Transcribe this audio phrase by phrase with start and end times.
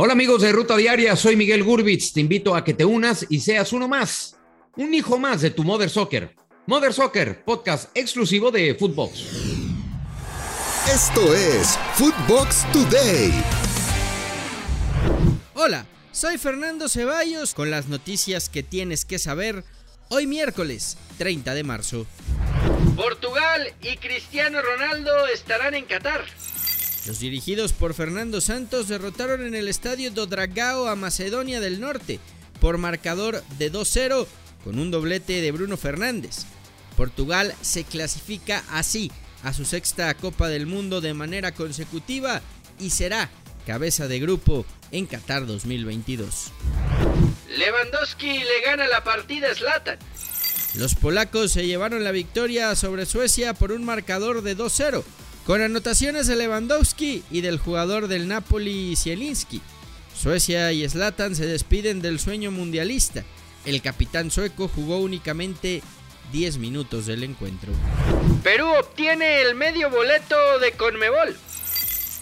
[0.00, 2.12] Hola amigos de Ruta Diaria, soy Miguel Gurbitz.
[2.12, 4.36] Te invito a que te unas y seas uno más,
[4.76, 6.36] un hijo más de tu Mother Soccer.
[6.66, 9.18] Mother Soccer, podcast exclusivo de Footbox.
[10.88, 13.32] Esto es Footbox Today.
[15.54, 19.64] Hola, soy Fernando Ceballos con las noticias que tienes que saber
[20.10, 22.06] hoy miércoles 30 de marzo.
[22.94, 26.24] Portugal y Cristiano Ronaldo estarán en Qatar.
[27.06, 32.20] Los dirigidos por Fernando Santos derrotaron en el estadio do Dragao a Macedonia del Norte
[32.60, 34.26] por marcador de 2-0
[34.64, 36.44] con un doblete de Bruno Fernández.
[36.96, 39.10] Portugal se clasifica así
[39.44, 42.42] a su sexta Copa del Mundo de manera consecutiva
[42.80, 43.30] y será
[43.66, 46.50] cabeza de grupo en Qatar 2022.
[47.56, 49.98] Lewandowski le gana la partida a Zlatan.
[50.74, 55.02] Los polacos se llevaron la victoria sobre Suecia por un marcador de 2-0
[55.48, 59.62] con anotaciones de Lewandowski y del jugador del Napoli Zielinski.
[60.14, 63.24] Suecia y Zlatan se despiden del sueño mundialista.
[63.64, 65.80] El capitán sueco jugó únicamente
[66.32, 67.72] 10 minutos del encuentro.
[68.44, 71.34] Perú obtiene el medio boleto de Conmebol.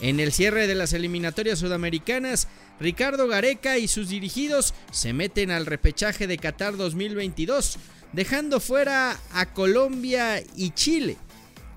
[0.00, 2.48] En el cierre de las eliminatorias sudamericanas,
[2.80, 7.78] Ricardo Gareca y sus dirigidos se meten al repechaje de Qatar 2022,
[8.12, 11.18] dejando fuera a Colombia y Chile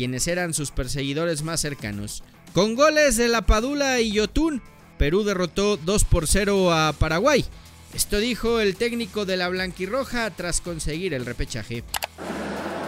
[0.00, 2.24] quienes eran sus perseguidores más cercanos.
[2.54, 4.62] Con goles de La Padula y Yotun,
[4.96, 7.44] Perú derrotó 2 por 0 a Paraguay.
[7.92, 11.84] Esto dijo el técnico de la Blanquirroja tras conseguir el repechaje.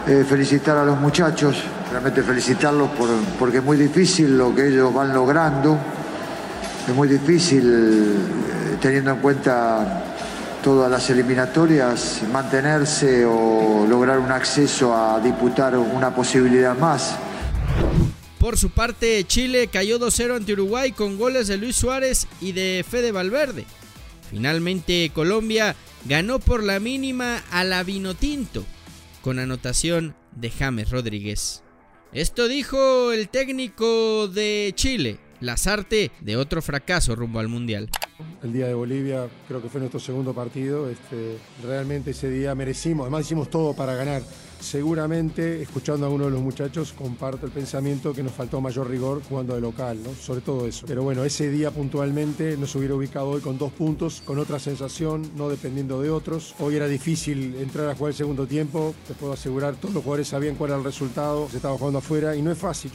[0.09, 1.59] Eh, felicitar a los muchachos,
[1.91, 5.79] realmente felicitarlos por, porque es muy difícil lo que ellos van logrando,
[6.89, 10.12] es muy difícil eh, teniendo en cuenta
[10.63, 17.17] todas las eliminatorias, mantenerse o lograr un acceso a disputar una posibilidad más.
[18.39, 22.85] Por su parte, Chile cayó 2-0 ante Uruguay con goles de Luis Suárez y de
[22.89, 23.67] Fede Valverde.
[24.31, 28.65] Finalmente, Colombia ganó por la mínima a la Vinotinto,
[29.21, 31.63] con anotación de James Rodríguez.
[32.13, 37.91] Esto dijo el técnico de Chile, Lazarte, de otro fracaso rumbo al Mundial
[38.43, 40.89] el día de Bolivia, creo que fue nuestro segundo partido.
[40.89, 44.23] Este, realmente ese día merecimos, además hicimos todo para ganar.
[44.61, 49.21] Seguramente, escuchando a uno de los muchachos, comparto el pensamiento que nos faltó mayor rigor
[49.29, 50.87] jugando de local, sobre todo eso.
[50.87, 55.33] Pero bueno, ese día puntualmente nos hubiera ubicado hoy con dos puntos, con otra sensación,
[55.37, 56.55] no dependiendo de otros.
[56.61, 60.29] Hoy era difícil entrar a jugar el segundo tiempo, te puedo asegurar, todos los jugadores
[60.29, 62.93] sabían cuál era el resultado, se estaba jugando afuera y no es fácil.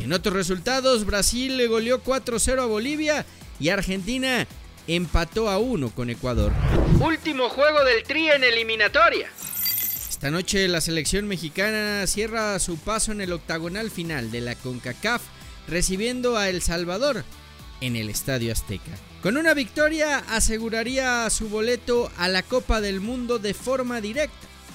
[0.00, 3.26] En otros resultados, Brasil le goleó 4-0 a Bolivia
[3.60, 4.46] y Argentina
[4.86, 6.52] empató a uno con Ecuador.
[7.00, 9.30] Último juego del Tri en eliminatoria.
[10.08, 15.22] Esta noche la selección mexicana cierra su paso en el octagonal final de la CONCACAF
[15.68, 17.24] recibiendo a El Salvador
[17.80, 18.90] en el Estadio Azteca.
[19.22, 24.34] Con una victoria aseguraría su boleto a la Copa del Mundo de forma directa.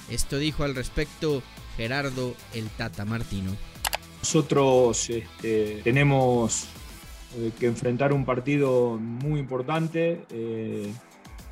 [0.09, 1.43] Esto dijo al respecto
[1.75, 3.55] Gerardo el Tata Martino.
[4.19, 6.67] Nosotros este, tenemos
[7.37, 10.91] eh, que enfrentar un partido muy importante eh,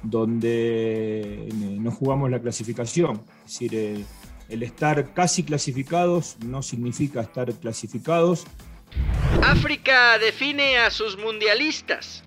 [0.03, 3.23] donde eh, no jugamos la clasificación.
[3.45, 4.05] Es decir,
[4.49, 8.45] el estar casi clasificados no significa estar clasificados.
[9.41, 12.23] África define a sus mundialistas.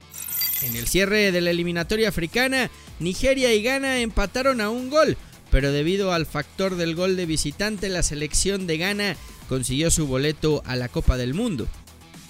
[0.63, 5.17] En el cierre de la eliminatoria africana, Nigeria y Ghana empataron a un gol,
[5.51, 9.17] pero debido al factor del gol de visitante, la selección de Ghana
[9.49, 11.69] consiguió su boleto a la Copa del Mundo.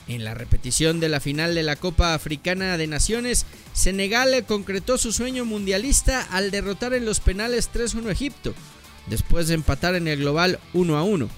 [0.07, 5.13] En la repetición de la final de la Copa Africana de Naciones, Senegal concretó su
[5.13, 8.55] sueño mundialista al derrotar en los penales 3-1 a Egipto,
[9.07, 11.29] después de empatar en el global 1-1.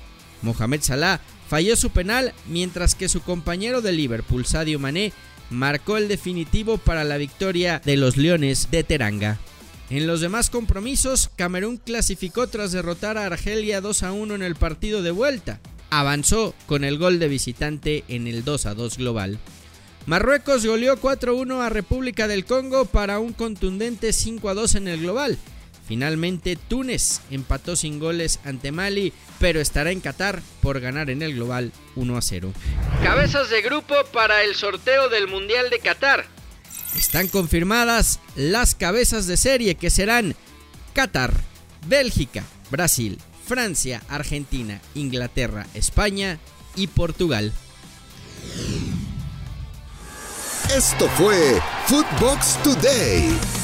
[0.43, 5.12] Mohamed Salah falló su penal mientras que su compañero de Liverpool, Sadio Mané,
[5.48, 9.38] marcó el definitivo para la victoria de los Leones de Teranga.
[9.91, 15.03] En los demás compromisos, Camerún clasificó tras derrotar a Argelia 2 1 en el partido
[15.03, 15.60] de vuelta
[15.99, 19.39] avanzó con el gol de visitante en el 2 a 2 global.
[20.05, 25.01] Marruecos goleó 4-1 a República del Congo para un contundente 5 a 2 en el
[25.01, 25.39] global.
[25.89, 31.34] Finalmente Túnez empató sin goles ante Mali, pero estará en Qatar por ganar en el
[31.34, 32.53] global 1 a 0.
[33.03, 36.27] Cabezas de grupo para el sorteo del Mundial de Qatar.
[36.97, 40.34] Están confirmadas las cabezas de serie que serán
[40.93, 41.33] Qatar,
[41.87, 46.39] Bélgica, Brasil, Francia, Argentina, Inglaterra, España
[46.75, 47.53] y Portugal.
[50.75, 53.56] Esto fue Footbox Today.